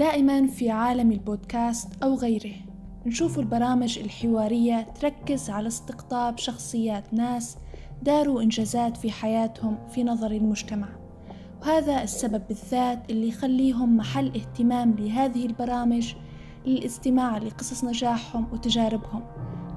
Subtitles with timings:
[0.00, 2.54] دائما في عالم البودكاست أو غيره.
[3.06, 7.56] نشوف البرامج الحوارية تركز على استقطاب شخصيات ناس
[8.02, 10.88] داروا إنجازات في حياتهم في نظر المجتمع.
[11.62, 16.14] وهذا السبب بالذات اللي يخليهم محل اهتمام لهذه البرامج
[16.66, 19.22] للاستماع لقصص نجاحهم وتجاربهم.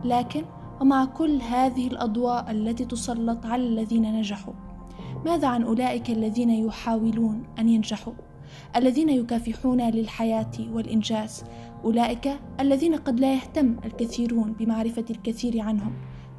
[0.03, 0.45] لكن
[0.81, 4.53] ومع كل هذه الأضواء التي تسلط على الذين نجحوا
[5.26, 8.13] ماذا عن أولئك الذين يحاولون أن ينجحوا؟
[8.75, 11.43] الذين يكافحون للحياة والإنجاز
[11.83, 15.93] أولئك الذين قد لا يهتم الكثيرون بمعرفة الكثير عنهم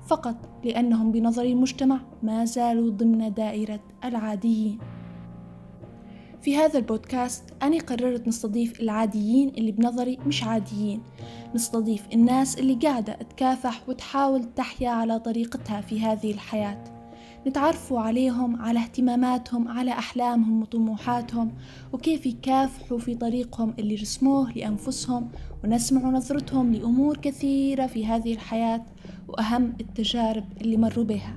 [0.07, 4.79] فقط لأنهم بنظر المجتمع ما زالوا ضمن دائرة العاديين.
[6.43, 11.03] في هذا البودكاست أنا قررت نستضيف العاديين اللي بنظري مش عاديين.
[11.55, 16.94] نستضيف الناس اللي قاعدة تكافح وتحاول تحيا على طريقتها في هذه الحياة.
[17.47, 21.53] نتعرفوا عليهم على اهتماماتهم على أحلامهم وطموحاتهم
[21.93, 25.29] وكيف يكافحوا في طريقهم اللي رسموه لأنفسهم
[25.65, 28.85] ونسمع نظرتهم لأمور كثيرة في هذه الحياة
[29.29, 31.37] وأهم التجارب اللي مروا بها.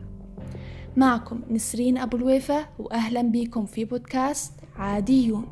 [0.97, 5.45] معكم نسرين أبو الويفة وأهلا بكم في بودكاست عاديون.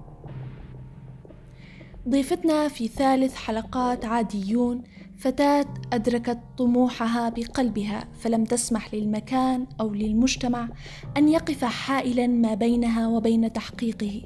[2.09, 4.83] ضيفتنا في ثالث حلقات عاديون
[5.17, 10.69] فتاة أدركت طموحها بقلبها فلم تسمح للمكان أو للمجتمع
[11.17, 14.21] أن يقف حائلا ما بينها وبين تحقيقه.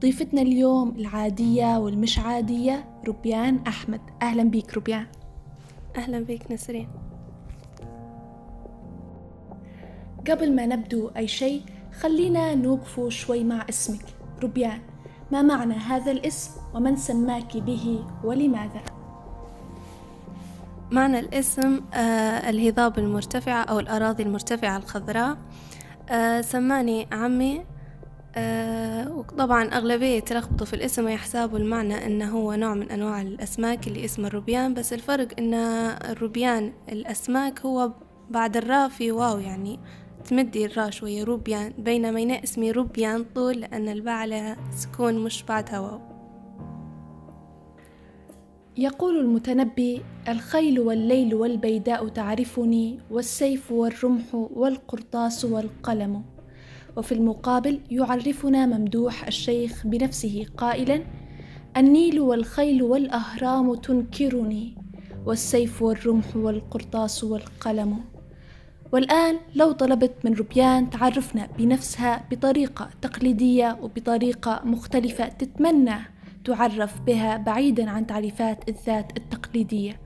[0.00, 4.00] ضيفتنا اليوم العادية والمش عادية ربيان أحمد.
[4.22, 5.06] أهلا بيك ربيان
[5.96, 6.88] أهلا بك نسرين.
[10.30, 11.62] قبل ما نبدو أي شيء
[12.00, 14.04] خلينا نوقفوا شوي مع اسمك.
[14.42, 14.80] ربيان
[15.32, 19.01] ما معنى هذا الاسم ومن سماك به ولماذا؟
[20.92, 25.36] معنى الاسم آه الهضاب المرتفعة أو الأراضي المرتفعة الخضراء.
[26.10, 27.64] آه سماني عمي.
[28.36, 34.04] آه وطبعا أغلبية تلخبطوا في الاسم ويحسابوا المعنى أنه هو نوع من أنواع الأسماك اللي
[34.04, 34.74] اسمه الروبيان.
[34.74, 35.54] بس الفرق أن
[36.10, 37.92] الروبيان الأسماك هو
[38.30, 39.80] بعد الراء في واو يعني
[40.24, 41.72] تمدي الراء شوية روبيان.
[41.78, 46.11] بينما اسمي روبيان طول لأن الباء على سكون مش بعدها واو.
[48.76, 56.24] يقول المتنبي الخيل والليل والبيداء تعرفني والسيف والرمح والقرطاس والقلم.
[56.96, 61.02] وفي المقابل يعرفنا ممدوح الشيخ بنفسه قائلا
[61.76, 64.76] النيل والخيل والأهرام تنكرني
[65.26, 67.98] والسيف والرمح والقرطاس والقلم.
[68.92, 76.11] والآن لو طلبت من ربيان تعرفنا بنفسها بطريقة تقليدية وبطريقة مختلفة تتمنى.
[76.44, 80.00] تعرف بها بعيدا عن تعريفات الذات التقليدية.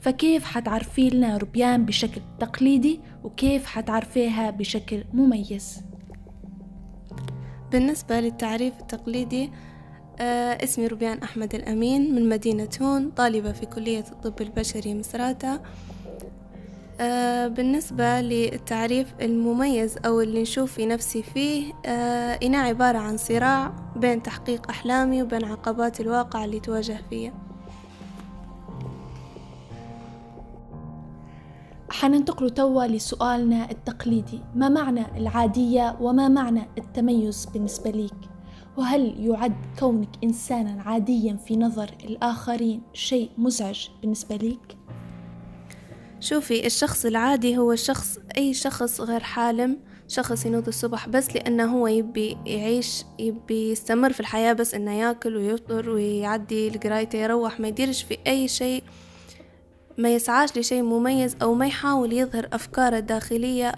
[0.00, 5.82] فكيف حتعرفي لنا ربيان بشكل تقليدي وكيف حتعرفيها بشكل مميز؟
[7.72, 9.50] بالنسبة للتعريف التقليدي
[10.20, 15.60] آه اسمي ربيان أحمد الأمين من مدينة هون طالبة في كلية الطب البشري مصراتة.
[17.00, 23.72] آه بالنسبة للتعريف المميز أو اللي نشوف في نفسي فيه آه إنها عبارة عن صراع
[23.96, 27.32] بين تحقيق أحلامي وبين عقبات الواقع اللي تواجه فيها
[31.90, 38.14] حننتقل توا لسؤالنا التقليدي ما معنى العادية وما معنى التميز بالنسبة ليك
[38.76, 44.76] وهل يعد كونك إنسانا عاديا في نظر الآخرين شيء مزعج بالنسبة ليك؟
[46.24, 51.86] شوفي الشخص العادي هو الشخص أي شخص غير حالم شخص ينوض الصبح بس لأنه هو
[51.86, 58.02] يبي يعيش يبي يستمر في الحياة بس إنه ياكل ويفطر ويعدي لقرايته يروح ما يديرش
[58.02, 58.82] في أي شيء
[59.98, 63.72] ما يسعاش لشيء مميز أو ما يحاول يظهر أفكاره الداخلية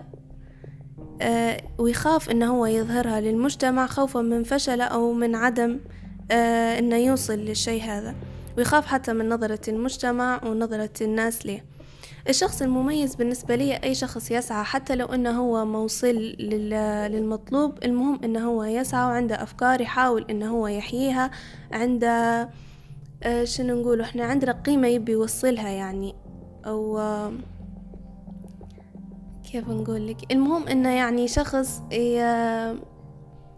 [1.21, 5.81] آه ويخاف إنه هو يظهرها للمجتمع خوفا من فشله أو من عدم
[6.31, 8.15] آه إنه يوصل للشيء هذا.
[8.59, 11.76] ويخاف حتى من نظرة المجتمع ونظرة الناس ليه.
[12.29, 16.17] الشخص المميز بالنسبة لي أي شخص يسعى حتى لو أنه هو موصل
[17.11, 21.31] للمطلوب المهم أنه هو يسعى وعنده أفكار يحاول أنه هو يحييها
[21.73, 22.49] عنده
[23.23, 26.15] آه، شنو نقول إحنا عندنا قيمة يبي يوصلها يعني.
[26.67, 27.01] أو
[29.53, 31.83] كيف نقول لك؟ المهم أنه يعني شخص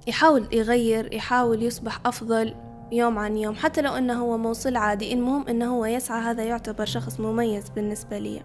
[0.09, 2.55] يحاول يغير يحاول يصبح أفضل.
[2.93, 6.85] يوم عن يوم حتى لو أنه هو موصل عادي المهم أنه هو يسعى هذا يعتبر
[6.85, 8.43] شخص مميز بالنسبة لي.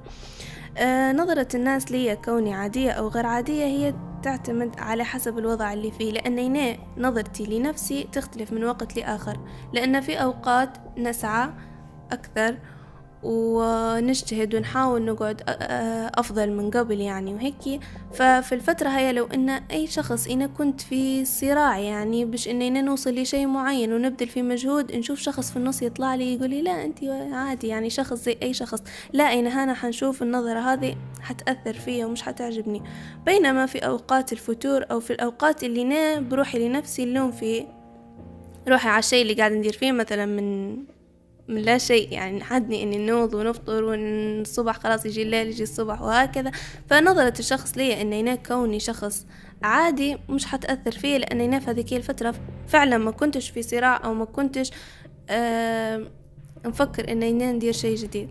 [0.78, 3.94] آه نظرة الناس لي كوني عادية أو غير عادية هي
[4.24, 9.40] تعتمد على حسب الوضع اللي فيه لأن نظرتي لنفسي تختلف من وقت لآخر
[9.74, 11.50] لأن في أوقات نسعى
[12.12, 12.58] أكثر
[13.24, 15.42] ونجتهد ونحاول نقعد
[16.16, 17.82] أفضل من قبل يعني وهيك
[18.14, 23.16] ففي الفترة هاي لو إن أي شخص أنا كنت في صراع يعني باش إننا نوصل
[23.16, 27.04] لشيء معين ونبذل فيه مجهود نشوف شخص في النص يطلع لي يقول لي لا أنت
[27.34, 28.84] عادي يعني شخص زي أي شخص.
[29.14, 32.82] لا أنا هنا حنشوف النظرة هذه حتأثر فيا ومش حتعجبني.
[33.26, 37.66] بينما في أوقات الفتور أو في الأوقات اللي أنا بروحي لنفسي اللوم فيه
[38.68, 40.78] روحي على الشيء اللي قاعد ندير فيه مثلا من
[41.48, 46.52] من لا شيء يعني نحدني إني نوض ونفطر والصبح خلاص يجي الليل يجي الصبح وهكذا.
[46.90, 49.26] فنظرة الشخص لي اني أنا كوني شخص
[49.64, 52.36] عادي مش حتأثر فيه لاني أنا في هذيك الفترة
[52.68, 54.72] فعلا ما كنتش في صراع أو ما كنتش
[55.30, 56.08] آه
[56.66, 58.30] نفكر اني أنا ندير شيء جديد.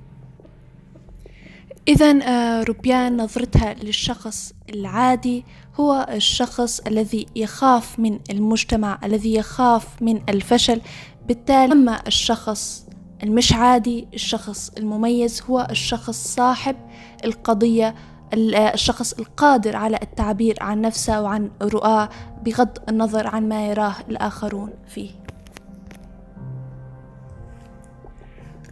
[1.89, 5.45] إذا آه، ربيان نظرتها للشخص العادي
[5.75, 10.81] هو الشخص الذي يخاف من المجتمع الذي يخاف من الفشل.
[11.29, 12.87] بالتالي أما الشخص
[13.23, 16.77] المش عادي الشخص المميز هو الشخص صاحب
[17.25, 17.95] القضية
[18.35, 22.09] الشخص القادر على التعبير عن نفسه وعن رؤاه
[22.45, 25.11] بغض النظر عن ما يراه الآخرون فيه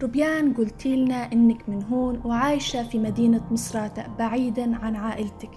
[0.03, 5.51] ربيان قلتي لنا إنك من هون وعايشة في مدينة مصراتة بعيدا عن عائلتك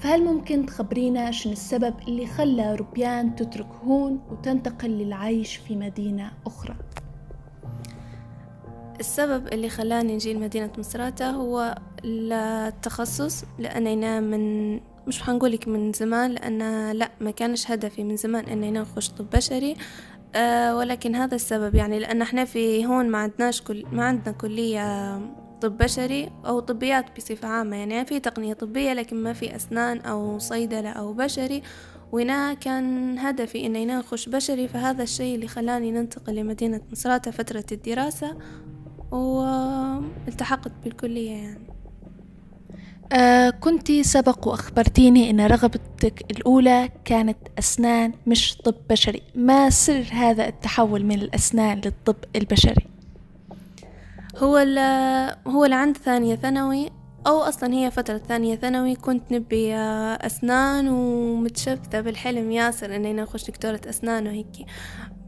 [0.00, 6.76] فهل ممكن تخبرينا شنو السبب اللي خلى ربيان تترك هون وتنتقل للعيش في مدينة أخرى؟
[9.02, 14.74] السبب اللي خلاني نجي لمدينة مصراتة هو التخصص لأننا من
[15.06, 19.76] مش حنقولك من زمان لأن لا ما كانش هدفي من زمان أني نخش طب بشري.
[20.34, 25.18] أه ولكن هذا السبب يعني لأن إحنا في هون ما عندناش كل ما عندنا كلية
[25.60, 30.38] طب بشري أو طبيات بصفة عامة يعني في تقنية طبية لكن ما في أسنان أو
[30.38, 31.62] صيدلة أو بشري.
[32.12, 38.36] وهنا كان هدفي إني نخش بشري فهذا الشيء اللي خلاني ننتقل لمدينة مصراتة فترة الدراسة.
[39.12, 41.72] والتحقت بالكلية يعني.
[43.12, 49.22] آه كنتي سبق وأخبرتيني أن رغبتك الأولى كانت أسنان مش طب بشري.
[49.34, 52.86] ما سر هذا التحول من الأسنان للطب البشري؟
[54.36, 54.56] هو
[55.46, 56.90] هو لعند ثانية ثانوي.
[57.26, 63.80] أو أصلا هي فترة ثانية ثانوي كنت نبي أسنان ومتشبثة بالحلم ياسر إني نخش دكتورة
[63.88, 64.66] أسنان وهيك.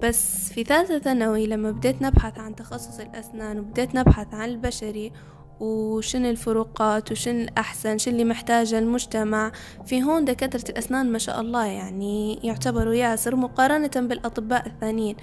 [0.02, 5.12] بس في ثالثة ثانوي لما بديت نبحث عن تخصص الأسنان وبديت نبحث عن البشري
[5.60, 9.52] وشن الفروقات وشن الأحسن شن اللي محتاجة المجتمع
[9.84, 15.16] في هون دكاترة الأسنان ما شاء الله يعني يعتبروا ياسر مقارنة بالأطباء الثانيين.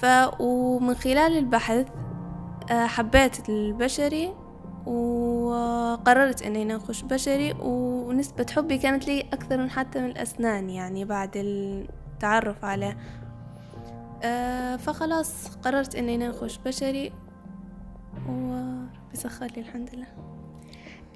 [0.00, 0.06] ف
[0.40, 1.86] ومن خلال البحث
[2.70, 4.41] آه، حبيت البشري
[4.86, 11.30] وقررت إني نخش بشري ونسبة حبي كانت لي أكثر من حتى من الأسنان يعني بعد
[11.36, 12.96] التعرف عليه.
[14.22, 17.12] آه، فخلاص قررت إني نخش بشري
[18.28, 20.06] وربي سخر لي الحمد لله.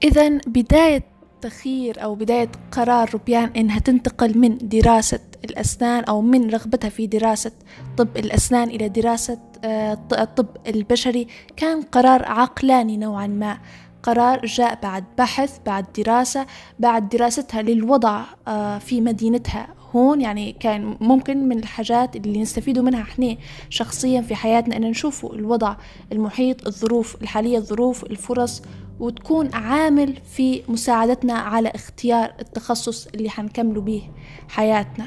[0.04, 6.88] اذا بداية تخيير أو بداية قرار ربيان إنها تنتقل من دراسة الأسنان أو من رغبتها
[6.88, 7.52] في دراسة
[7.96, 11.26] طب الأسنان إلى دراسة الطب البشري
[11.56, 13.58] كان قرار عقلاني نوعا ما.
[14.02, 16.46] قرار جاء بعد بحث بعد دراسة
[16.78, 19.68] بعد دراستها للوضع آه، في مدينتها.
[19.96, 23.36] هون يعني كان ممكن من الحاجات اللي نستفيدوا منها إحنا
[23.70, 25.76] شخصيا في حياتنا إن نشوفوا الوضع
[26.12, 28.62] المحيط الظروف الحالية الظروف الفرص
[29.00, 34.02] وتكون عامل في مساعدتنا على اختيار التخصص اللي حنكملوا به
[34.48, 35.06] حياتنا.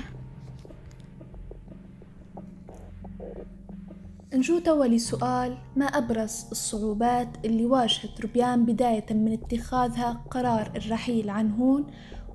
[4.33, 11.51] نجو توا لسؤال ما أبرز الصعوبات اللي واجهت ربيان بداية من اتخاذها قرار الرحيل عن
[11.51, 11.87] هون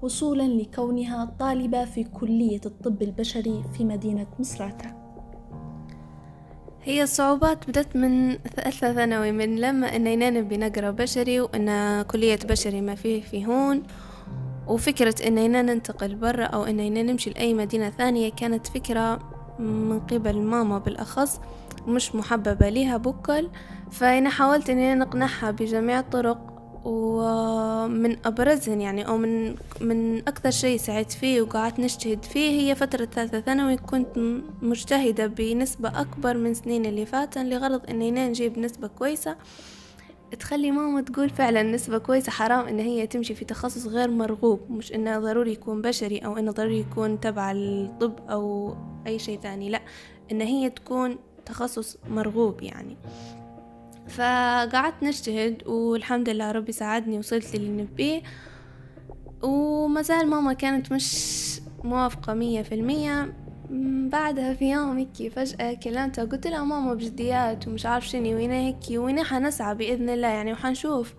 [0.02, 4.94] وصولا لكونها طالبة في كلية الطب البشري في مدينة مصراتة؟
[6.82, 12.80] هي الصعوبات بدت من ثالثة ثانوي من لما اننا نبي نقرا بشري وأن كلية بشري
[12.80, 13.82] ما فيه في هون.
[14.66, 19.18] وفكرة اننا ننتقل برا أو اننا نمشي لأي مدينة ثانية كانت فكرة
[19.58, 21.40] من قبل ماما بالأخص.
[21.86, 23.48] مش محببة ليها بكل
[23.90, 26.50] فأنا حاولت إني نقنعها بجميع الطرق
[26.84, 33.04] ومن أبرزهن يعني أو من من أكثر شيء سعيت فيه وقعدت نجتهد فيه هي فترة
[33.04, 33.76] ثالثة ثانوي.
[33.76, 34.18] كنت
[34.62, 39.36] مجتهدة بنسبة أكبر من سنين اللي فاتن لغرض إني نجيب نسبة كويسة.
[40.40, 44.92] تخلي ماما تقول فعلا نسبة كويسة حرام إن هي تمشي في تخصص غير مرغوب مش
[44.92, 48.74] إنه ضروري يكون بشري أو إنه ضروري يكون تبع الطب أو
[49.06, 49.80] أي شيء ثاني لا
[50.32, 52.96] إن هي تكون تخصص مرغوب يعني.
[54.08, 58.22] فقعدت نجتهد والحمد لله ربي ساعدني وصلت للي نبيه.
[59.42, 61.40] وما زال ماما كانت مش
[61.84, 63.34] موافقة مية في المية.
[64.10, 68.76] بعدها في يوم هيك فجأة كلمتها قلت لها ماما بجديات ومش عارف شني وين هيك
[68.90, 71.14] وين حنسعى بإذن الله يعني وحنشوف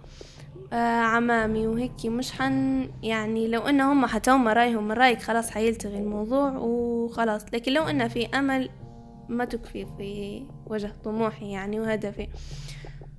[0.73, 5.97] آه عمامي وهيك مش حن يعني لو إن هم حتوما رأيهم من رأيك خلاص حيلتغي
[5.97, 7.45] الموضوع وخلاص.
[7.53, 8.69] لكن لو إن في أمل
[9.29, 12.27] ما تكفي في وجه طموحي يعني وهدفي.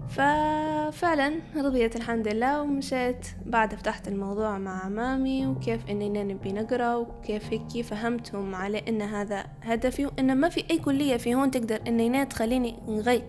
[0.09, 7.53] ففعلا رضيت الحمد لله ومشيت بعد فتحت الموضوع مع عمامي وكيف اننا نبي نقرأ وكيف
[7.53, 12.25] هيك فهمتهم على إن هذا هدفي وإن ما في أي كلية في هون تقدر اننا
[12.25, 13.25] تخليني نغير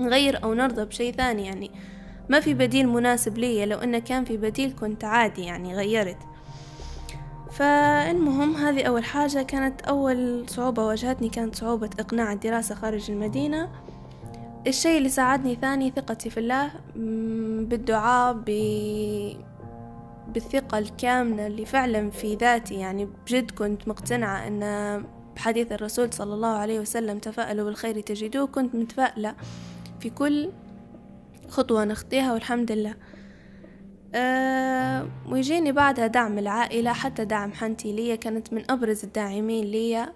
[0.00, 1.70] نغير أو نرضى بشي ثاني يعني.
[2.28, 6.18] ما في بديل مناسب لي لو انه كان في بديل كنت عادي يعني غيرت.
[7.50, 9.42] فالمهم هذه أول حاجة.
[9.42, 13.70] كانت أول صعوبة واجهتني كانت صعوبة إقناع الدراسة خارج المدينة.
[14.66, 16.70] الشيء اللي ساعدني ثاني ثقتي في الله
[17.68, 18.50] بالدعاء ب...
[20.28, 22.74] بالثقة الكاملة اللي فعلا في ذاتي.
[22.74, 25.04] يعني بجد كنت مقتنعة أن
[25.36, 28.46] بحديث الرسول صلى الله عليه وسلم تفائلوا بالخير تجدوه.
[28.46, 29.34] كنت متفائلة
[30.00, 30.50] في كل
[31.48, 32.94] خطوة نخطيها والحمد لله.
[34.14, 40.12] أه ويجيني بعدها دعم العائلة حتى دعم حنتي ليا كانت من أبرز الداعمين ليا.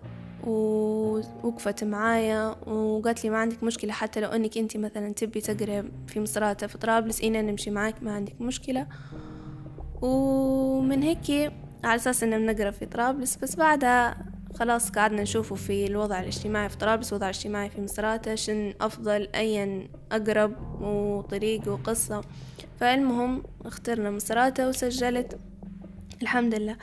[0.47, 6.21] ووقفت معايا وقالت لي ما عندك مشكلة حتى لو إنك انت مثلا تبي تقري في
[6.21, 8.87] مصراتة في طرابلس إينا نمشي معاك ما عندك مشكلة.
[10.03, 11.53] ومن هيك
[11.85, 14.17] على أساس انه بنقرأ في طرابلس بس بعدها
[14.55, 19.89] خلاص قعدنا نشوفه في الوضع الاجتماعي في طرابلس والوضع الاجتماعي في مصراتة شن أفضل ايا
[20.13, 22.25] أقرب وطريق وقصة.
[22.81, 25.39] فالمهم اخترنا مصراتة وسجلت.
[26.23, 26.77] الحمد لله.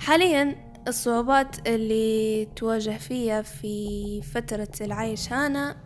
[0.00, 0.56] حاليا
[0.88, 5.76] الصعوبات اللي تواجه فيها في فترة العيش هنا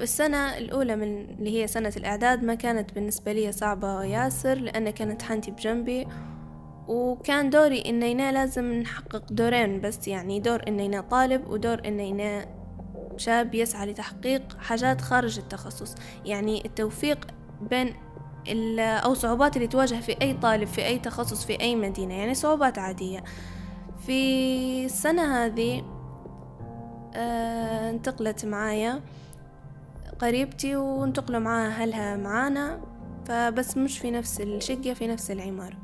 [0.00, 5.22] السنة الأولى من اللي هي سنة الإعداد ما كانت بالنسبة لي صعبة ياسر لأن كانت
[5.22, 6.06] حانتي بجنبي.
[6.88, 12.46] وكان دوري إنينا لازم نحقق دورين بس يعني دور إنينا طالب ودور إنينا
[13.16, 15.94] شاب يسعى لتحقيق حاجات خارج التخصص.
[16.24, 17.26] يعني التوفيق
[17.60, 17.94] بين
[18.78, 22.78] أو صعوبات اللي تواجه في أي طالب في أي تخصص في أي مدينة يعني صعوبات
[22.78, 23.24] عادية.
[24.06, 25.82] في السنة هذه
[27.14, 29.00] آه انتقلت معايا
[30.18, 32.80] قريبتي وانتقلوا معاها أهلها معانا
[33.26, 35.76] فبس مش في نفس الشقة في نفس العمارة.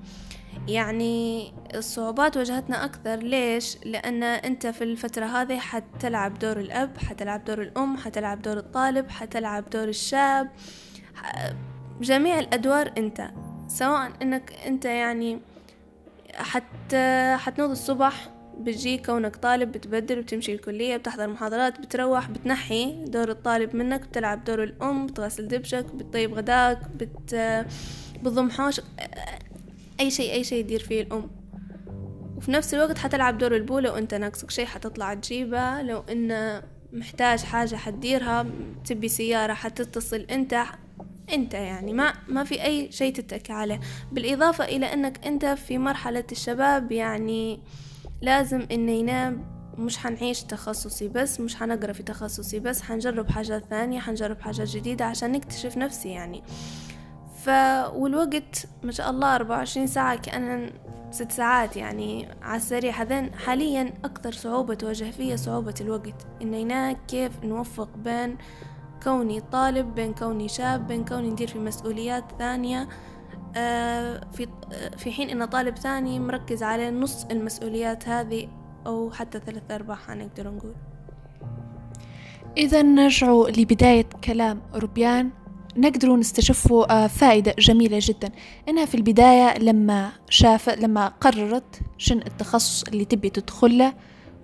[0.68, 3.16] يعني الصعوبات واجهتنا أكثر.
[3.16, 9.10] ليش؟ لأن أنت في الفترة هذه حتلعب دور الأب حتلعب دور الأم حتلعب دور الطالب
[9.10, 10.50] حتلعب دور الشاب
[12.00, 13.30] جميع الأدوار أنت.
[13.68, 15.38] سواء أنك أنت يعني
[16.34, 18.28] حتى حتنوض الصبح
[18.58, 24.62] بتجي كونك طالب بتبدل بتمشي الكلية بتحضر محاضرات بتروح بتنحي دور الطالب منك بتلعب دور
[24.62, 27.34] الأم بتغسل دبشك بتطيب غداك بت
[28.22, 28.84] بتضم حوشك
[30.00, 31.30] أي شيء أي شيء تدير فيه الأم.
[32.36, 35.82] وفي نفس الوقت حتلعب دور البو لو أنت ناقصك شيء حتطلع تجيبه.
[35.82, 38.46] لو إنه محتاج حاجة حتديرها
[38.84, 40.64] تبي سيارة حتتصل أنت
[41.32, 43.80] أنت يعني ما ما في أي شيء تتكي عليه.
[44.12, 47.60] بالإضافة إلى إنك أنت في مرحلة الشباب يعني
[48.22, 49.54] لازم إنه ينام.
[49.78, 55.04] مش حنعيش تخصصي بس مش حنقرأ في تخصصي بس حنجرب حاجات ثانية حنجرب حاجات جديدة
[55.04, 56.42] عشان نكتشف نفسي يعني.
[57.44, 57.48] ف
[57.94, 60.70] والوقت ما شاء الله أربعة وعشرين ساعة كأنها
[61.10, 63.02] ست ساعات يعني على السريع.
[63.02, 66.26] هذين حاليا أكثر صعوبة تواجه فيها صعوبة الوقت.
[66.42, 68.36] إننا كيف نوفق بين
[69.02, 72.88] كوني طالب بين كوني شاب بين كوني ندير في مسؤوليات ثانية.
[73.56, 74.48] آه، في
[74.96, 78.48] في حين إن طالب ثاني مركز على نص المسؤوليات هذه
[78.86, 80.74] أو حتى ثلاث ارباعها نقدر نقول.
[82.56, 85.30] اذا نرجع لبداية كلام روبيان.
[85.76, 88.30] نقدر نستشفوا آه، فائدة جميلة جدا.
[88.68, 93.92] إنها في البداية لما شافت لما قررت شن التخصص اللي تبي تدخله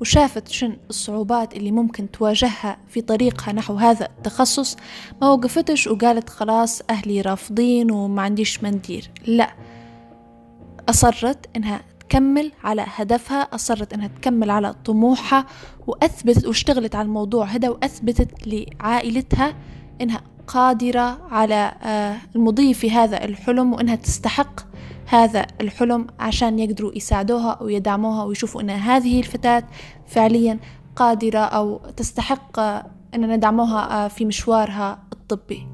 [0.01, 4.77] وشافت شن الصعوبات اللي ممكن تواجهها في طريقها نحو هذا التخصص
[5.23, 9.55] ما وقفتش وقالت خلاص أهلي رافضين وما عنديش مندير لا.
[10.89, 15.47] أصرت إنها تكمل على هدفها أصرت إنها تكمل على طموحها
[15.87, 19.55] وأثبتت واشتغلت على الموضوع هذا وأثبتت لعائلتها
[20.00, 24.61] إنها قادرة على آه، المضي في هذا الحلم وإنها تستحق
[25.07, 29.62] هذا الحلم عشان يقدروا يساعدوها أو يدعموها ويشوفوا أن هذه الفتاة
[30.07, 30.59] فعليا
[30.97, 32.61] قادرة أو تستحق
[33.14, 35.66] أن ندعموها في مشوارها الطبي.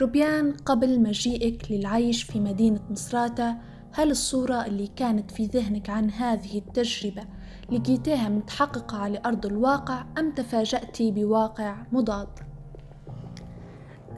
[0.00, 3.56] روبيان قبل مجيئك للعيش في مدينة مصراتة
[3.92, 7.22] هل الصورة اللي كانت في ذهنك عن هذه التجربة
[7.70, 12.28] لقيتيها متحققة على أرض الواقع أم تفاجأتي بواقع مضاد؟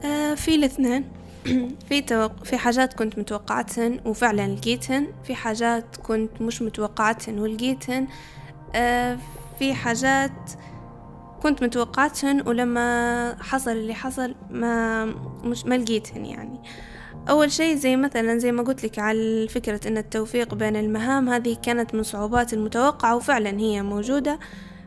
[0.05, 1.05] آه في الاثنين.
[1.89, 2.43] في توق...
[2.43, 8.07] في حاجات كنت متوقعتهن وفعلا لقيتهن في حاجات كنت مش متوقعتهن ولقيتهن.
[8.75, 9.17] آه،
[9.59, 10.51] في حاجات
[11.43, 15.05] كنت متوقعتهن ولما حصل اللي حصل ما
[15.43, 16.59] مش ما لقيتهن يعني.
[17.29, 21.57] أول شيء زي مثلا زي ما قلت لك على فكرة أن التوفيق بين المهام هذه
[21.63, 24.39] كانت من صعوبات المتوقعة وفعلا هي موجودة.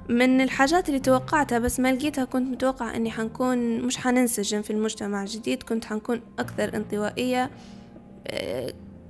[0.08, 5.22] من الحاجات اللي توقعتها بس ما لقيتها كنت متوقعة أني حنكون مش حننسجم في المجتمع
[5.22, 7.50] الجديد كنت حنكون أكثر انطوائية.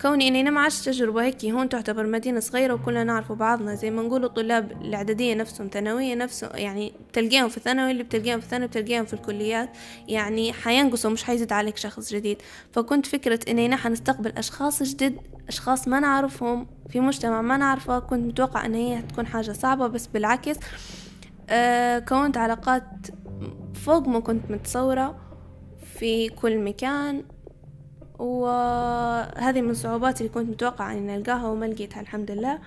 [0.05, 3.75] كوني إني أنا ما عشت تجربة هيك هون تعتبر مدينة صغيرة وكلنا نعرف بعضنا.
[3.75, 8.47] زي ما نقول الطلاب الإعدادية نفسهم ثانوية نفسه يعني بتلقيهم في الثانوي اللي بتلقيهم في
[8.47, 9.71] الثانوي بتلقيهم في الكليات.
[10.09, 12.43] يعني حينقصوا مش حيزيد عليك شخص جديد.
[12.73, 15.17] فكنت فكرة إني نحن نستقبل أشخاص جدد
[15.49, 17.99] أشخاص ما نعرفهم في مجتمع ما نعرفه.
[17.99, 20.57] كنت متوقع إن هي تكون حاجة صعبة بس بالعكس
[21.51, 23.07] آه كونت علاقات
[23.75, 25.17] فوق ما كنت متصورة
[25.99, 27.25] في كل مكان.
[28.19, 32.59] وهذه من الصعوبات اللي كنت متوقعة إني ألقاها وما لقيتها الحمد لله.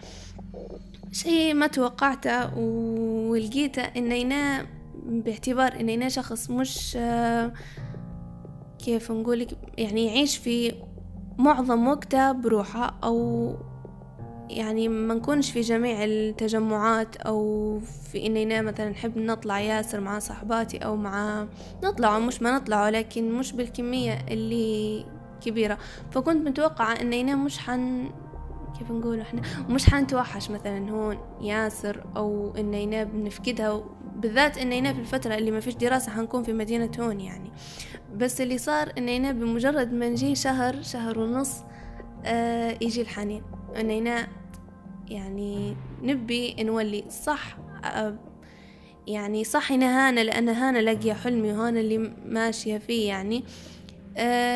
[1.11, 4.65] شيء ما توقعته ولقيته إن أنا
[5.05, 6.97] باعتبار إن أنا شخص مش
[8.85, 10.73] كيف نقولك يعني يعيش في
[11.37, 13.55] معظم وقته بروحه أو
[14.49, 17.79] يعني ما نكونش في جميع التجمعات أو
[18.11, 21.47] في اننا مثلا نحب نطلع ياسر مع صحباتي أو مع
[21.83, 25.05] نطلع مش ما نطلع لكن مش بالكمية اللي
[25.41, 25.77] كبيرة.
[26.11, 28.09] فكنت متوقعة إن أنا مش حن
[28.79, 33.83] كيف نقول إحنا؟ مش حنتوحش مثلا هون ياسر أو اننا بنفقدها
[34.15, 37.51] بالذات اننا في الفترة اللي ما فيش دراسة حنكون في مدينة هون يعني.
[38.15, 41.51] بس اللي صار اننا بمجرد ما نجي شهر شهر ونص
[42.25, 43.43] آه يجي الحنين.
[43.79, 44.27] اننا
[45.07, 48.15] يعني نبي نولي صح آه
[49.07, 53.37] يعني صح هنا هانا لأن هانا لاقية حلمي وهانا اللي ماشية فيه يعني.
[53.37, 53.76] آه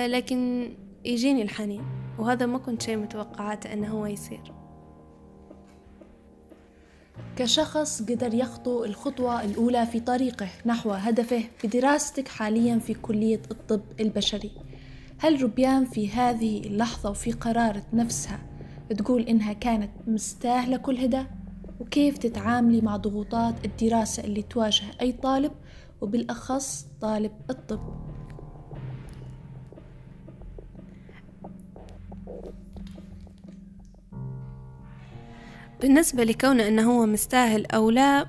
[0.08, 0.70] لكن
[1.06, 1.84] يجيني الحنين
[2.20, 4.53] وهذا ما كنت شيء متوقعاته أنه هو يصير.
[7.36, 14.51] كشخص قدر يخطو الخطوة الأولى في طريقه نحو هدفه بدراستك حاليا في كلية الطب البشري.
[15.18, 18.39] هل ربيان في هذه اللحظة وفي قرارة نفسها
[18.98, 21.27] تقول إنها كانت مستاهلة كل هدا
[21.80, 25.52] وكيف تتعاملي مع ضغوطات الدراسة اللي تواجه أي طالب
[26.02, 28.11] وبالأخص طالب الطب؟
[35.82, 38.26] بالنسبة لكونه أنه هو مستاهل أو لا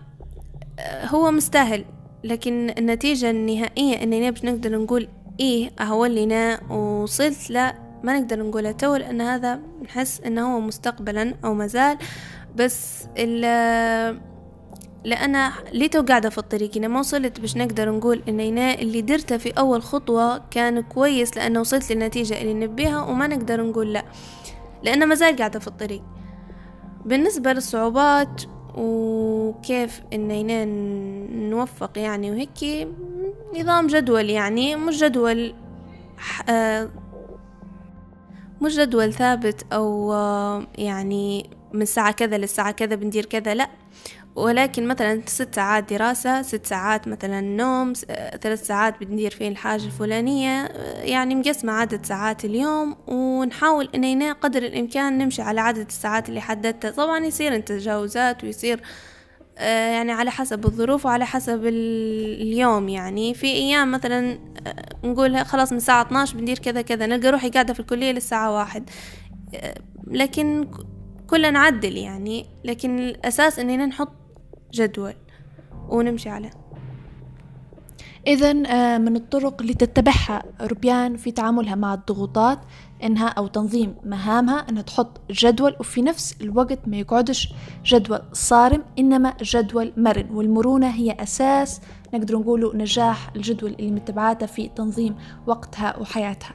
[1.04, 1.84] هو مستاهل.
[2.24, 5.08] لكن النتيجة النهائية أننا باش نقدر نقول
[5.40, 11.54] إيه أهولنا وصلت لا ما نقدر نقولها تو لأن هذا نحس أنه هو مستقبلا أو
[11.54, 11.98] مازال
[12.56, 13.04] بس
[15.04, 19.36] لأن ليتو قاعدة في الطريق أنا ما وصلت باش نقدر نقول إن أنا اللي درته
[19.36, 24.04] في أول خطوة كان كويس لأنه وصلت للنتيجة اللي نبيها وما نقدر نقول لا.
[24.82, 26.02] لأن مازال قاعدة في الطريق.
[27.04, 28.42] بالنسبة للصعوبات
[28.74, 30.64] وكيف إننا
[31.48, 32.88] نوفق يعني وهيك
[33.58, 35.54] نظام جدول يعني مش جدول
[36.48, 36.88] آه،
[38.62, 43.68] مش جدول ثابت أو آه، يعني من الساعة كذا للساعة كذا بندير كذا لأ.
[44.36, 47.92] ولكن مثلا ست ساعات دراسة ست ساعات مثلا نوم
[48.40, 50.64] ثلاث ساعات بندير فيه الحاجة الفلانية
[51.02, 56.90] يعني مقسمة عدد ساعات اليوم ونحاول اننا قدر الإمكان نمشي على عدد الساعات اللي حددتها.
[56.90, 58.80] طبعا يصير تجاوزات ويصير
[59.58, 62.88] يعني على حسب الظروف وعلى حسب اليوم.
[62.88, 64.38] يعني في أيام مثلا
[65.04, 68.90] نقول خلاص من الساعة 12 بندير كذا كذا نلقى روحي قاعدة في الكلية للساعة واحد.
[70.06, 70.68] لكن
[71.26, 72.46] كلنا نعدل يعني.
[72.64, 74.12] لكن الأساس إننا نحط
[74.72, 75.14] جدول.
[75.88, 76.50] ونمشي عليه.
[78.26, 82.58] إذا آه، من الطرق اللي تتبعها ربيان في تعاملها مع الضغوطات
[83.02, 87.54] إنها أو تنظيم مهامها إنها تحط جدول وفي نفس الوقت ما يقعدش
[87.84, 90.30] جدول صارم إنما جدول مرن.
[90.30, 91.80] والمرونة هي أساس
[92.14, 95.14] نقدر نقوله نجاح الجدول اللي متبعاته في تنظيم
[95.46, 96.54] وقتها وحياتها.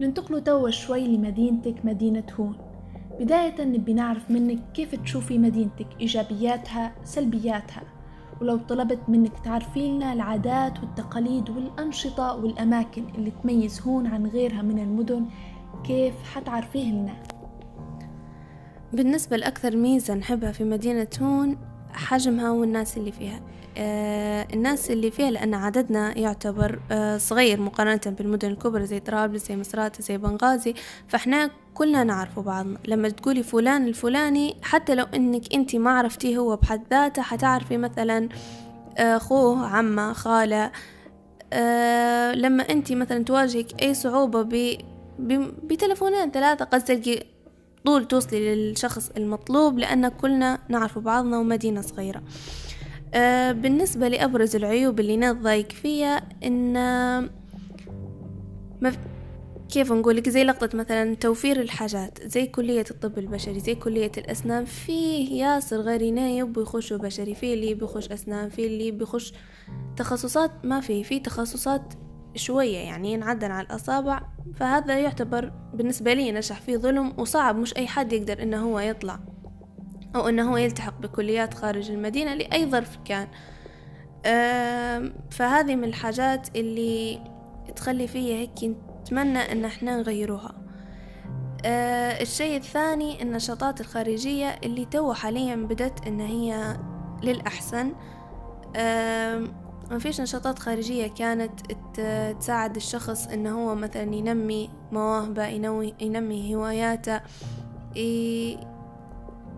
[0.00, 2.67] ننتقلوا توا شوي لمدينتك مدينة هون.
[3.20, 7.82] بداية نبي نعرف منك كيف تشوفي مدينتك إيجابياتها سلبياتها.
[8.40, 14.78] ولو طلبت منك تعرفي لنا العادات والتقاليد والأنشطة والأماكن اللي تميز هون عن غيرها من
[14.78, 15.26] المدن
[15.84, 17.22] كيف حتعرفيه لنا؟
[18.92, 21.56] بالنسبة لأكثر ميزة نحبها في مدينة هون
[21.92, 23.40] حجمها والناس اللي فيها.
[23.78, 30.02] الناس اللي فيها لأن عددنا يعتبر آه صغير مقارنة بالمدن الكبرى زي طرابلس زي مصراتة
[30.02, 30.74] زي بنغازي.
[31.08, 36.56] فإحنا كلنا نعرف بعضنا لما تقولي فلان الفلاني حتى لو إنك أنت ما عرفتيه هو
[36.56, 38.28] بحد ذاته حتعرفي مثلا
[38.98, 40.72] آه، أخوه عمه خالة.
[41.52, 44.76] آه لما أنت مثلا تواجهك أي صعوبة ب
[45.64, 47.22] بتلفونين ثلاثة قد تلقي
[47.86, 52.22] طول توصلي للشخص المطلوب لأن كلنا نعرف بعضنا ومدينة صغيرة.
[53.14, 56.72] أه بالنسبة لأبرز العيوب اللي نضايق فيها إن
[58.80, 58.92] ما
[59.68, 65.44] كيف نقولك زي لقطة مثلا توفير الحاجات زي كلية الطب البشري زي كلية الأسنان فيه
[65.44, 69.32] ياسر غيرنا يبوا يخشوا بشري في اللي بيخش أسنان في اللي بيخش
[69.96, 71.94] تخصصات ما في في تخصصات
[72.34, 74.22] شوية يعني ينعدن على الأصابع
[74.54, 79.20] فهذا يعتبر بالنسبة لي نشح فيه ظلم وصعب مش أي حد يقدر إنه هو يطلع.
[80.16, 83.28] أو هو يلتحق بكليات خارج المدينة لأي ظرف كان.
[85.30, 87.20] فهذه من الحاجات اللي
[87.76, 88.50] تخلي فيا هيك
[89.00, 90.54] نتمنى إن إحنا نغيروها.
[91.64, 96.76] أه الشيء الثاني النشاطات الخارجية اللي تو حاليا بدت إن هي
[97.22, 97.92] للأحسن.
[99.90, 101.60] ما فيش نشاطات خارجية كانت
[102.40, 105.46] تساعد الشخص إنه هو مثلا ينمي مواهبه
[106.00, 107.20] ينمي هواياته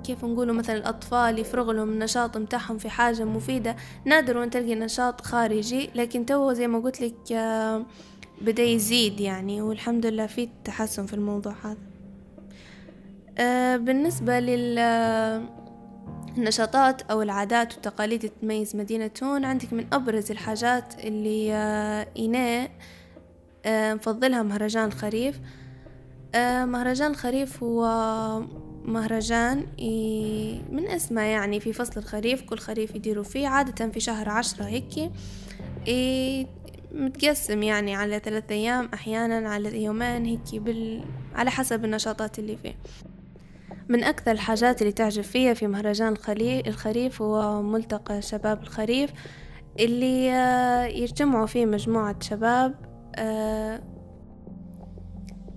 [0.04, 3.76] كيف نقولوا مثلا الأطفال يفرغ لهم النشاط متاعهم في حاجة مفيدة.
[4.04, 7.86] نادر وان تلقي نشاط خارجي لكن تو زي ما قلت لك آه
[8.40, 11.76] بدأ يزيد يعني والحمد لله في تحسن في الموضوع هذا.
[13.38, 14.78] آه بالنسبة لل
[16.38, 22.06] النشاطات أو العادات والتقاليد تميز مدينة هون عندك من أبرز الحاجات اللي آه
[23.66, 25.40] آه نفضلها مهرجان الخريف.
[26.34, 27.84] آه مهرجان الخريف هو
[28.84, 29.58] مهرجان
[30.72, 35.10] من اسمه يعني في فصل الخريف كل خريف يديروا فيه عادة في شهر عشرة هيك
[36.92, 41.04] متقسم يعني على ثلاثة أيام أحيانا على يومين هيك بال...
[41.34, 42.74] على حسب النشاطات اللي فيه
[43.88, 46.16] من أكثر الحاجات اللي تعجب فيها في مهرجان.
[46.66, 49.10] الخريف هو ملتقى شباب الخريف
[49.80, 50.26] اللي
[51.02, 52.74] يجتمعوا فيه مجموعة شباب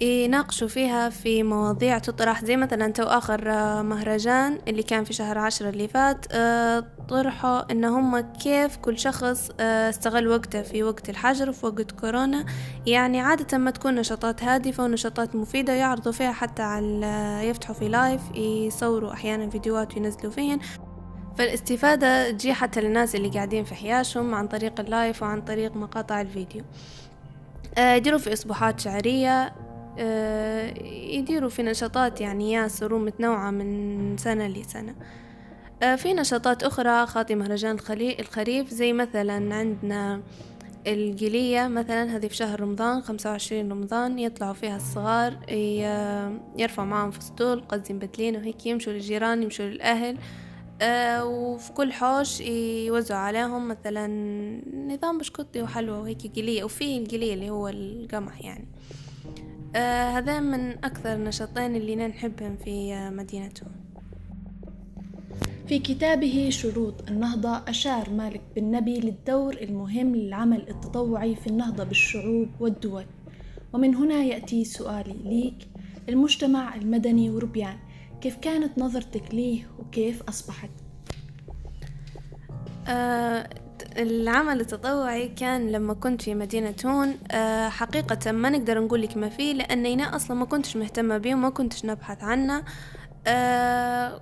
[0.04, 5.38] يناقشوا فيها في مواضيع تطرح زي مثلا تو آخر آه، مهرجان اللي كان في شهر
[5.38, 11.10] عشرة اللي فات آه، طرحوا إن هم كيف كل شخص آه، استغل وقته في وقت
[11.10, 12.46] الحجر وفي وقت كورونا.
[12.88, 18.22] يعني عادة ما تكون نشاطات هادفة ونشاطات مفيدة يعرضوا فيها حتى على يفتحوا في live
[18.36, 20.60] يصوروا أحيانا فيديوهات وينزلوا فيهن.
[21.38, 26.22] فالاستفادة تجي حتى للناس اللي قاعدين في حياشهم عن طريق ال live وعن طريق مقاطع
[26.22, 26.64] الفيديو.
[27.78, 29.54] يديروا في أسبوعات شعرية
[31.18, 34.96] يديروا في نشاطات يعني ياسر ومتنوعة من سنة لسنة.
[35.84, 37.78] آه، في نشاطات أخرى خاطي مهرجان
[38.20, 40.22] الخريف زي مثلا عندنا
[40.88, 45.38] القلية مثلا هذه في شهر رمضان خمسة وعشرين رمضان يطلعوا فيها الصغار
[46.58, 50.18] يرفعوا معهم فستول قصدي مبدلين وهيك يمشوا للجيران يمشوا للأهل.
[50.82, 54.08] آه وفي كل حوش يوزعوا عليهم مثلا
[54.88, 58.68] نظام بشكوتي وحلوى وهيك قلية وفي القلية اللي هو القمح يعني.
[59.76, 63.72] آه هذا من أكثر النشاطين اللي نحبهم في آه مدينتهم
[65.68, 72.48] في كتابه شروط النهضة أشار مالك بن نبي للدور المهم للعمل التطوعي في النهضة بالشعوب
[72.60, 73.06] والدول
[73.74, 75.68] ومن هنا يأتي سؤالي ليك
[76.10, 77.78] المجتمع المدني وربيان
[78.22, 80.70] كيف كانت نظرتك ليه وكيف أصبحت؟
[82.88, 83.50] آه
[83.98, 89.30] العمل التطوعي كان لما كنت في مدينة هون آه، حقيقة ما نقدر نقول لك ما
[89.30, 92.64] فيه لأني أصلا ما كنتش مهتمة به وما كنتش نبحث عنه.
[93.28, 94.22] آه،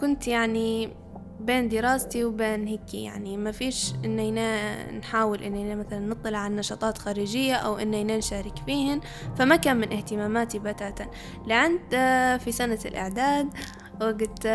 [0.00, 0.92] كنت يعني
[1.40, 7.54] بين دراستي وبين هيك يعني ما فيش اننا نحاول اننا مثلا نطلع على نشاطات خارجية
[7.54, 9.00] أو اننا نشارك فيهن
[9.36, 11.06] فما كان من اهتماماتي بتاتا.
[11.46, 13.48] لعند آه، في سنة الإعداد
[14.00, 14.46] وقت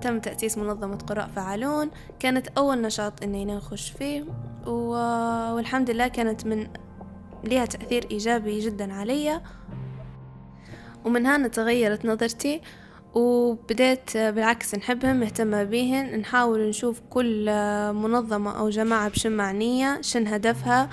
[0.00, 1.90] تم تأسيس منظمة قراء فعالون.
[2.18, 4.24] كانت أول نشاط إني نخش فيه
[4.66, 6.66] والحمد لله كانت من
[7.44, 9.40] لها تأثير إيجابي جدا علي.
[11.04, 12.60] ومن هنا تغيرت نظرتي
[13.14, 17.50] وبديت بالعكس نحبهم مهتمة بيهن نحاول نشوف كل
[17.92, 20.88] منظمة أو جماعة بشن معنية شن هدفها.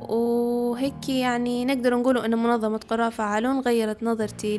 [0.00, 4.58] وهيك يعني نقدر نقوله أن منظمة قراء فعالون غيرت نظرتي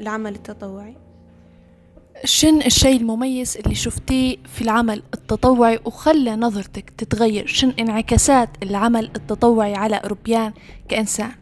[0.00, 0.96] للعمل التطوعي.
[2.24, 9.74] شن الشيء المميز اللي شفتيه في العمل التطوعي وخلى نظرتك تتغير؟ شن انعكاسات العمل التطوعي
[9.74, 10.52] على أوروبيان
[10.88, 11.32] كإنسان؟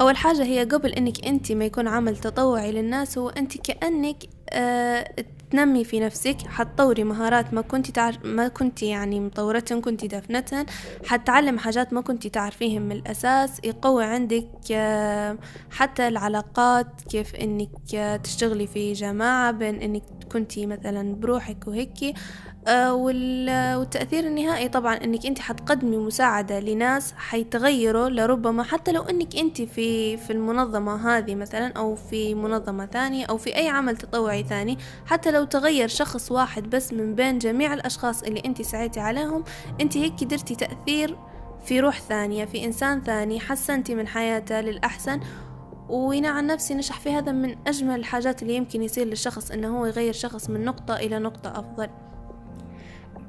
[0.00, 4.16] أول حاجة هي قبل إنك أنت ما يكون عمل تطوعي للناس هو أنت كأنك
[4.50, 5.14] آه
[5.52, 10.66] تنمي في نفسك حتطوري مهارات ما كنت تعرف ما كنت يعني مطورتهم كنت دافنتهن
[11.06, 12.82] حتعلم حاجات ما كنت تعرفيهم.
[12.82, 15.38] من الأساس يقوي عندك آه،
[15.70, 22.14] حتى العلاقات كيف إنك آه، تشتغلي في جماعة بين إنك كنتي مثلا بروحك وهيك.
[22.68, 29.62] آه، والتأثير النهائي طبعا إنك أنت حتقدمي مساعدة لناس حيتغيروا لربما حتى لو إنك أنت
[29.62, 34.78] في في المنظمة هذه مثلا أو في منظمة ثانية أو في أي عمل تطوعي ثاني
[35.06, 39.44] حتى لو تغير شخص واحد بس من بين جميع الأشخاص اللي أنت سعيتي عليهم
[39.80, 41.16] أنت هيك قدرتي تأثير
[41.64, 45.20] في روح ثانية في إنسان ثاني حسنتي من حياته للأحسن.
[45.88, 49.86] وأنا عن نفسي نشح في هذا من أجمل الحاجات اللي يمكن يصير للشخص إنه هو
[49.86, 51.88] يغير شخص من نقطة إلى نقطة أفضل.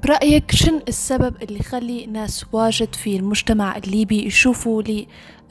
[0.04, 4.82] برأيك شن السبب اللي يخلي ناس واجد في المجتمع الليبي يشوفوا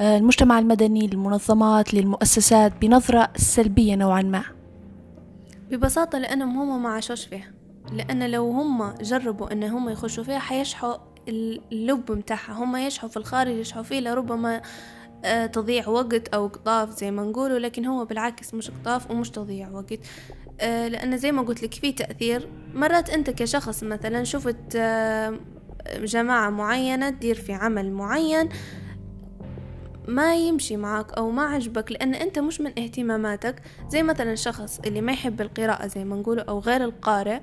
[0.02, 4.44] للمجتمع المدني للمنظمات للمؤسسات بنظرة سلبية نوعا ما؟
[5.74, 7.52] ببساطة لأنهم هم ما عاشوش فيها.
[7.92, 10.96] لأن لو هم جربوا أن هم يخشوا فيها حيشحوا
[11.72, 14.62] اللب متاعها هم يشحوا في الخارج يشحوا فيه لربما
[15.26, 17.60] آه، تضيع وقت أو قطاف زي ما نقولوا.
[17.60, 20.00] لكن هو بالعكس مش قطاف ومش تضييع وقت.
[20.62, 22.50] آه، لأن زي ما قلت لك في تأثير.
[22.74, 25.40] مرات أنت كشخص مثلا شفت آه،
[25.98, 28.50] جماعة معينة تدير في عمل معين
[30.08, 33.62] ما يمشي معك أو ما عجبك لأن أنت مش من اهتماماتك.
[33.90, 37.40] زي مثلا شخص اللي ما يحب القراءة زي ما نقوله أو غير القارئ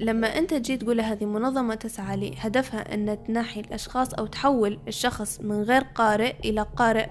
[0.00, 5.62] لما أنت تجي تقول هذه منظمة تسعى لهدفها أن تنحي الأشخاص أو تحول الشخص من
[5.62, 7.06] غير قارئ إلى قارئ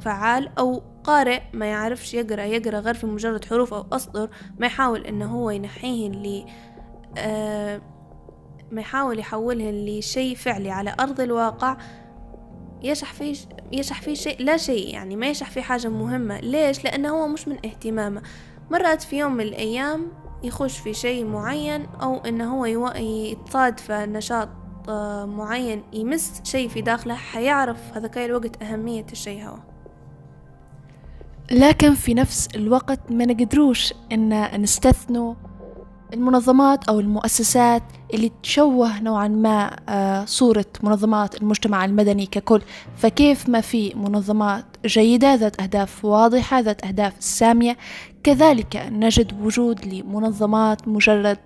[0.00, 5.06] فعال أو قارئ ما يعرفش يقرأ يقرأ غير في مجرد حروف أو أسطر ما يحاول
[5.06, 6.46] إنه هو ينحيه اللي
[7.18, 7.80] آه
[8.72, 11.76] ما يحاول يحولهن لشيء فعلي على أرض الواقع.
[12.84, 13.36] يشح فيه
[13.72, 16.40] يشح فيه شيء لا شيء يعني ما يشح فيه حاجة مهمة.
[16.40, 18.22] ليش؟ لأنه هو مش من اهتمامه.
[18.70, 20.06] مرات في يوم من الأيام
[20.42, 22.66] يخش في شيء معين أو إنه هو
[22.96, 24.48] يتصادف نشاط
[24.88, 29.56] آه، معين يمس شيء في داخله حيعرف هذاك الوقت أهمية الشيء هو.
[31.50, 35.34] لكن في نفس الوقت ما نقدروش إن نستثنوا
[36.14, 37.82] المنظمات أو المؤسسات
[38.14, 42.62] اللي تشوه نوعا ما آه، صورة منظمات المجتمع المدني ككل.
[42.96, 47.76] فكيف ما في منظمات جيدة ذات أهداف واضحة ذات أهداف سامية
[48.22, 51.38] كذلك نجد وجود لمنظمات مجرد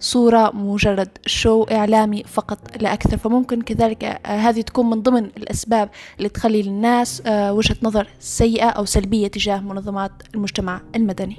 [0.00, 3.16] صورة مجرد شو إعلامي فقط لا أكثر.
[3.16, 8.68] فممكن كذلك آه، هذه تكون من ضمن الأسباب اللي تخلي للناس آه، وجهة نظر سيئة
[8.68, 11.36] أو سلبية تجاه منظمات المجتمع المدني.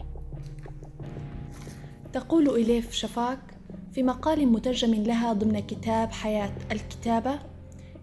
[2.13, 3.52] تقول إليف شفاك
[3.93, 7.39] في مقال مترجم لها ضمن كتاب حياة الكتابة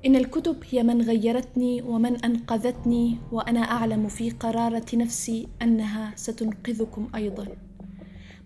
[0.06, 7.46] إن الكتب هي من غيرتني ومن أنقذتني وأنا أعلم في قرارة نفسي أنها ستنقذكم أيضا.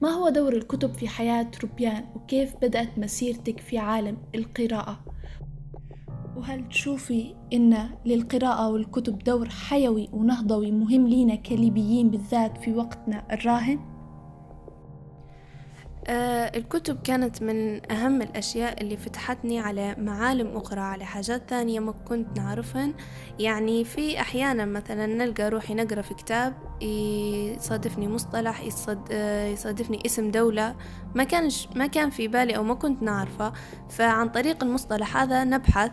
[0.02, 5.00] ما هو دور الكتب في حياة روبيان؟ وكيف بدأت مسيرتك في عالم القراءة؟
[6.36, 13.93] وهل تشوفي إن للقراءة والكتب دور حيوي ونهضوي مهم لينا كليبيين بالذات في وقتنا الراهن؟
[16.06, 21.92] آه الكتب كانت من أهم الأشياء اللي فتحتني على معالم أخرى على حاجات ثانية ما
[21.92, 22.94] كنت نعرفهن.
[23.38, 30.30] يعني في أحيانا مثلا نلقى روحي نقرأ في كتاب يصادفني مصطلح يصد آه يصادفني اسم
[30.30, 30.76] دولة
[31.14, 33.52] ما كانش ما كان في بالي أو ما كنت نعرفه.
[33.90, 35.92] فعن طريق المصطلح هذا نبحث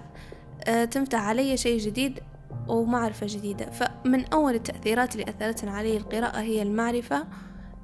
[0.68, 2.20] آه تمتع علي شيء جديد
[2.68, 3.66] ومعرفة جديدة.
[3.70, 7.28] فمن أول التأثيرات اللي أثرتنا علي القراءة هي المعرفة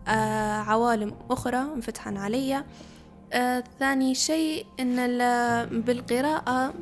[0.08, 2.64] آه عوالم أخرى انفتحن علي.
[3.34, 4.96] آه ثاني شيء إن
[5.82, 6.74] بالقراءة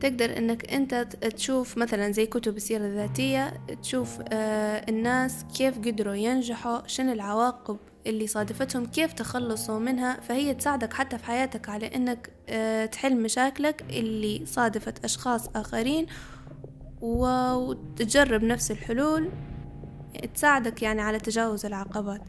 [0.00, 0.94] تقدر إنك أنت
[1.36, 8.26] تشوف مثلا زي كتب السيرة الذاتية تشوف آه الناس كيف قدروا ينجحوا شنو العواقب اللي
[8.26, 10.20] صادفتهم كيف تخلصوا منها.
[10.20, 16.06] فهي تساعدك حتى في حياتك على إنك آه تحل مشاكلك اللي صادفت أشخاص آخرين
[17.00, 19.30] وتجرب نفس الحلول.
[20.34, 22.20] تساعدك يعني على تجاوز العقبات.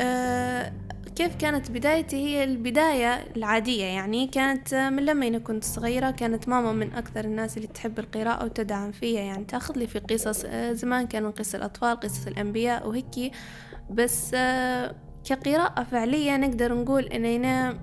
[0.00, 0.72] أه
[1.16, 6.72] كيف كانت بدايتي؟ هي البداية العادية يعني كانت من لما أنا كنت صغيرة كانت ماما
[6.72, 11.06] من أكثر الناس اللي تحب القراءة وتدعم فيها يعني تأخذ لي في قصص أه زمان
[11.06, 13.32] كانوا قصص الأطفال قصص الأنبياء وهيك.
[13.90, 17.78] بس أه كقراءة فعلية نقدر نقول أننا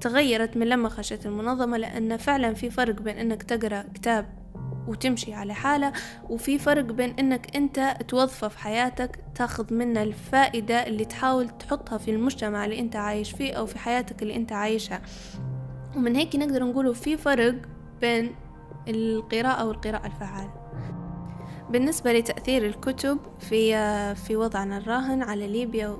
[0.00, 4.41] تغيرت من لما خشيت المنظمة لأن فعلا في فرق بين أنك تقرأ كتاب
[4.88, 5.92] وتمشي على حالة
[6.30, 12.10] وفي فرق بين إنك أنت توظفة في حياتك تاخذ منه الفائدة اللي تحاول تحطها في
[12.10, 15.00] المجتمع اللي أنت عايش فيه أو في حياتك اللي أنت عايشها.
[15.96, 17.54] ومن هيك نقدر نقوله في فرق
[18.00, 18.34] بين
[18.88, 20.54] القراءة والقراءة الفعالة.
[21.70, 23.74] بالنسبة لتأثير الكتب في
[24.14, 25.96] في وضعنا الراهن على ليبيا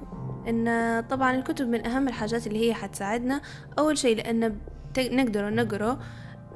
[0.48, 3.40] إن طبعا الكتب من أهم الحاجات اللي هي حتساعدنا.
[3.78, 4.56] أول شيء لأن
[4.98, 5.98] نقدر نقرأ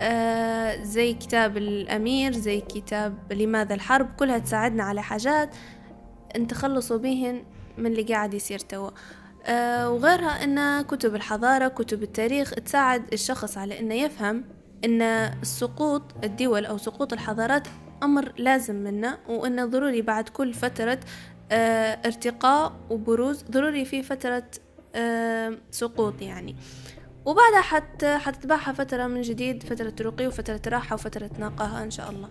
[0.02, 5.50] آه زي كتاب الأمير زي كتاب لماذا الحرب كلها تساعدنا على حاجات
[6.38, 7.42] نتخلصوا بهن
[7.78, 8.90] من اللي قاعد يصير توا.
[9.46, 14.44] آه، وغيرها أن كتب الحضارة كتب التاريخ تساعد الشخص على أنه يفهم
[14.84, 15.02] أن
[15.42, 17.68] السقوط الدول أو سقوط الحضارات
[18.02, 21.00] أمر لازم منا وأنه ضروري بعد كل فترة
[21.52, 24.44] آه، ارتقاء وبروز ضروري في فترة
[25.70, 26.56] سقوط يعني.
[27.26, 32.28] وبعدها حت حتتبعها فترة من جديد فترة رقي وفترة راحة وفترة نقاهة إن شاء الله.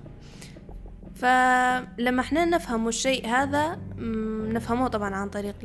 [1.16, 3.80] فلما إحنا نفهم الشيء هذا
[4.54, 5.56] نفهمه طبعا عن طريق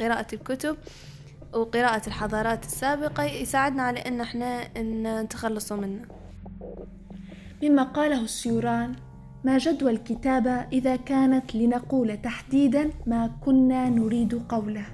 [0.00, 0.76] قراءة الكتب
[1.54, 4.68] وقراءة الحضارات السابقة يساعدنا على إن إحنا
[5.22, 6.04] نتخلصوا منه
[7.62, 8.92] مما قاله السيوران
[9.44, 14.86] ما جدوى الكتابة إذا كانت لنقول تحديدا ما كنا نريد قوله.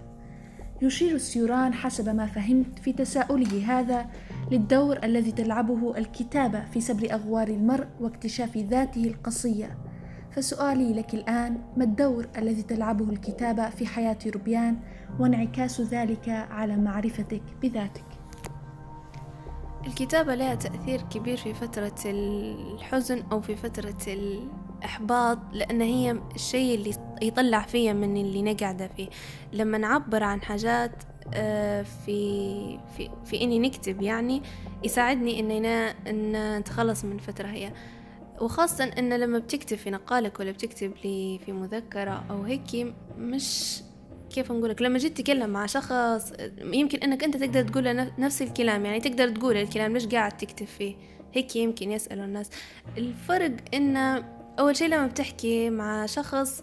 [0.83, 4.07] يشير السيوران حسب ما فهمت في تساؤله هذا
[4.51, 9.79] للدور الذي تلعبه الكتابة في سبر أغوار المرء واكتشاف ذاته القصية.
[10.31, 14.77] فسؤالي لك الآن ما الدور الذي تلعبه الكتابة في حياة ربيان
[15.21, 18.05] وانعكاس ذلك على معرفتك بذاتك؟
[19.87, 23.99] الكتابة لها تأثير كبير في فترة الحزن أو في فترة
[24.79, 29.09] الإحباط لأن هي الشيء اللي يطلع فيا من اللي أنا قاعدة فيه.
[29.53, 30.93] لما نعبر عن حاجات
[31.35, 34.43] آه، في في في إني نكتب يعني
[34.85, 37.73] يساعدني إني أنا إن نتخلص من الفترة هي.
[38.41, 43.81] وخاصة إن لما بتكتب في نقالك ولا بتكتب لي في مذكرة أو هيك مش
[44.31, 49.01] كيف نقولك لما جيت تتكلم مع شخص يمكن إنك أنت تقدر تقول نفس الكلام يعني
[49.01, 50.97] تقدر تقول الكلام مش قاعد تكتب فيه؟
[51.35, 52.51] هيك يمكن يسألوا الناس.
[52.99, 54.25] الفرق إن
[54.59, 56.63] أول شيء لما بتحكي مع شخص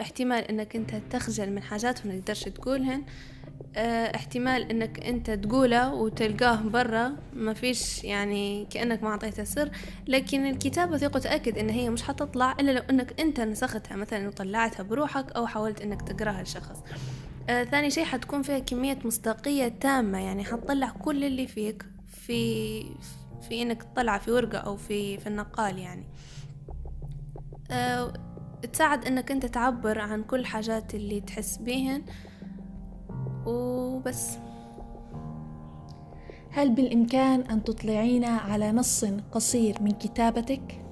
[0.00, 3.04] احتمال إنك أنت تخجل من حاجات وما تقدرش تقولهن.
[3.76, 7.16] آه احتمال إنك أنت تقوله وتلقاه برا.
[7.32, 9.70] ما فيش يعني كأنك ما أعطيته سر.
[10.06, 14.82] لكن الكتابة ثق وتأكد إن هي مش حتطلع إلا لو إنك أنت نسختها مثلا وطلعتها
[14.82, 16.82] بروحك أو حاولت إنك تقراها لشخص.
[17.48, 20.18] آه ثاني شيء حتكون فيها كمية مصداقية تامة.
[20.18, 21.84] يعني حتطلع كل اللي فيك
[22.26, 22.82] في
[23.48, 26.02] في إنك تطلع في ورقة أو في في النقال يعني.
[26.02, 26.37] آه
[28.72, 32.02] تساعد إنك أنت تعبر عن كل حاجات اللي تحس بيهن.
[33.46, 34.38] وبس.
[36.50, 40.84] هل بالإمكان أن تطلعينا على نص قصير من كتابتك؟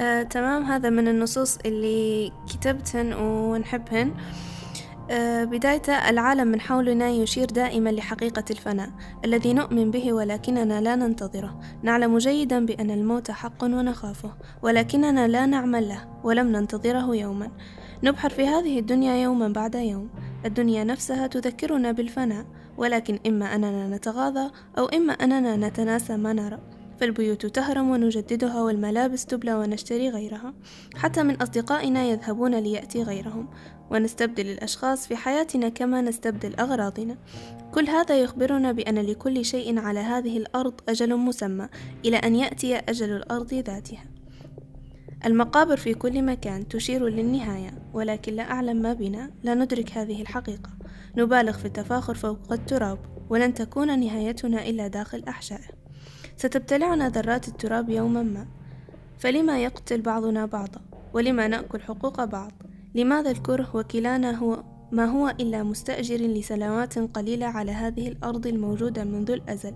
[0.00, 0.62] آه، تمام.
[0.62, 4.08] هذا من النصوص اللي كتبتهن ونحبهن.
[4.08, 4.55] آه،
[5.44, 8.90] بداية العالم من حولنا يشير دائما لحقيقة الفناء
[9.24, 11.60] الذي نؤمن به ولكننا لا ننتظره.
[11.82, 17.50] نعلم جيدا بأن الموت حق ونخافه ولكننا لا نعمل له ولم ننتظره يوما.
[18.02, 20.10] نبحر في هذه الدنيا يوما بعد يوم.
[20.44, 26.58] الدنيا نفسها تذكرنا بالفناء ولكن إما أننا نتغاضى أو إما أننا نتناسى ما نرى.
[27.00, 30.54] فالبيوت تهرم ونجددها والملابس تبلى ونشتري غيرها.
[30.96, 33.48] حتى من أصدقائنا يذهبون ليأتي غيرهم.
[33.90, 37.16] ونستبدل الأشخاص في حياتنا كما نستبدل أغراضنا.
[37.74, 41.68] كل هذا يخبرنا بأن لكل شيء على هذه الأرض أجل مسمى
[42.04, 44.04] إلى أن يأتي أجل الأرض ذاتها.
[45.26, 49.30] المقابر في كل مكان تشير للنهاية ولكن لا أعلم ما بنا.
[49.42, 50.70] لا ندرك هذه الحقيقة.
[51.16, 52.98] نبالغ في التفاخر فوق التراب
[53.30, 55.68] ولن تكون نهايتنا إلا داخل أحشائه.
[56.36, 58.46] ستبتلعنا ذرات التراب يوما ما.
[59.18, 60.80] فلما يقتل بعضنا بعضا؟
[61.12, 62.52] ولما نأكل حقوق بعض؟
[62.96, 69.30] لماذا الكره وكلانا هو ما هو إلا مستأجر لسنوات قليلة على هذه الأرض الموجودة منذ
[69.30, 69.74] الأزل؟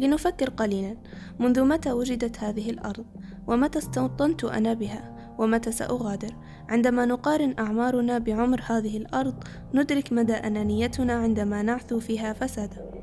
[0.00, 0.96] لنفكر قليلا.
[1.38, 3.04] منذ متى وجدت هذه الأرض؟
[3.46, 6.34] ومتى استوطنت أنا بها؟ ومتى سأغادر؟
[6.68, 9.34] عندما نقارن أعمارنا بعمر هذه الأرض
[9.74, 13.02] ندرك مدى أنانيتنا عندما نعثو فيها فسادا.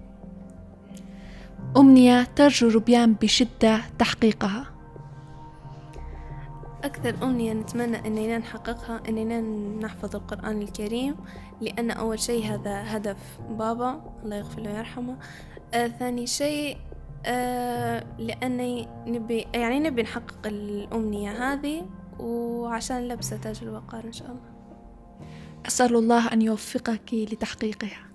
[1.77, 4.78] أمنية ترجو ربيان بشدة تحقيقها.
[6.83, 9.41] أكثر أمنية نتمنى أننا نحققها أننا
[9.85, 11.15] نحفظ القرآن الكريم
[11.61, 15.17] لأن أول شيء هذا هدف بابا الله يغفر له ويرحمه.
[15.73, 16.77] آه ثاني شيء
[17.25, 21.85] آه لأني نبي يعني نبي نحقق الأمنية هذه
[22.19, 24.49] وعشان لبسة تاج الوقار إن شاء الله.
[25.67, 28.08] أسأل الله أن يوفقك لتحقيقها.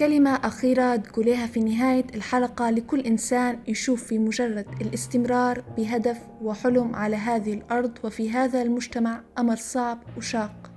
[0.00, 7.16] كلمة أخيرة تقوليها في نهاية الحلقة لكل إنسان يشوف في مجرد الاستمرار بهدف وحلم على
[7.16, 10.70] هذه الأرض وفي هذا المجتمع أمر صعب وشاق.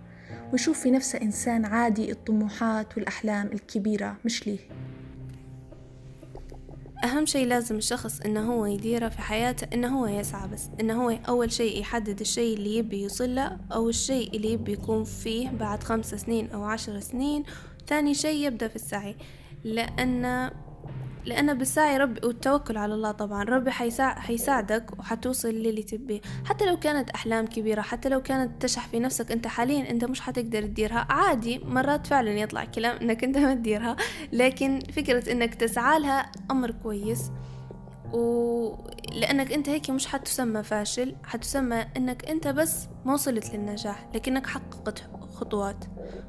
[0.52, 4.60] ويشوف في نفسه إنسان عادي الطموحات والأحلام الكبيرة مش ليه؟
[7.04, 11.10] أهم شيء لازم الشخص إنه هو يديره في حياته إنه هو يسعى بس إنه هو
[11.28, 15.84] أول شيء يحدد الشيء اللي يبي يوصل له أو الشيء اللي يبي يكون فيه بعد
[15.84, 17.44] خمس سنين أو عشر سنين
[17.88, 19.16] ثاني شيء يبدأ في السعي.
[19.64, 20.52] لأن
[21.26, 23.44] لأن بالسعي ربي والتوكل على الله طبعا.
[23.44, 26.22] ربي حيساع حيساعدك وحتوصل للي تبيه.
[26.46, 30.22] حتى لو كانت أحلام كبيرة حتى لو كانت تشح في نفسك أنت حاليا أنت مش
[30.22, 31.08] حتقدر تديرها.
[31.10, 33.96] عادي مرات فعلا يطلع كلام أنك أنت ما تديرها.
[34.32, 37.32] لكن فكرة أنك تسعى لها أمر كويس.
[38.14, 41.16] ولأنك أنت هيك مش حتسمى فاشل.
[41.24, 45.04] حتسمى أنك أنت بس ما وصلت للنجاح لكنك حققت
[45.34, 45.86] خطوات.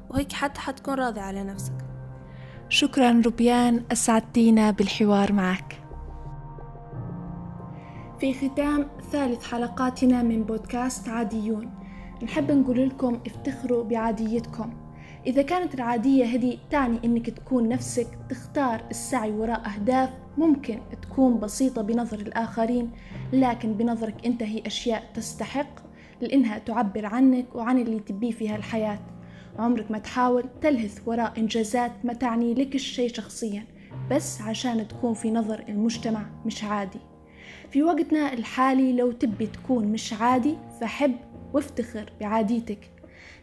[0.09, 1.73] وهيك حتى حتكون راضي على نفسك.
[2.69, 5.81] شكرا ربيان أسعدتينا بالحوار معك.
[8.19, 11.69] في ختام ثالث حلقاتنا من بودكاست عاديون.
[12.23, 14.73] نحب نقول لكم افتخروا بعاديتكم.
[15.27, 21.81] إذا كانت العادية هذه تعني إنك تكون نفسك تختار السعي وراء أهداف ممكن تكون بسيطة
[21.81, 22.91] بنظر الآخرين
[23.33, 25.84] لكن بنظرك أنت هي أشياء تستحق.
[26.21, 28.99] لأنها تعبر عنك وعن اللي تبيه في هالحياة.
[29.59, 33.65] عمرك ما تحاول تلهث وراء إنجازات ما تعني لك الشيء شخصيا
[34.11, 36.99] بس عشان تكون في نظر المجتمع مش عادي.
[37.71, 41.15] في وقتنا الحالي لو تبي تكون مش عادي فحب
[41.53, 42.79] وافتخر بعاديتك.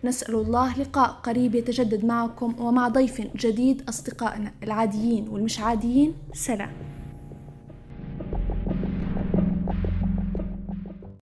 [0.05, 6.73] نسأل الله لقاء قريب يتجدد معكم ومع ضيف جديد أصدقائنا العاديين والمش عاديين سلام.